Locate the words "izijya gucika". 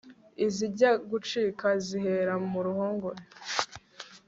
0.45-1.67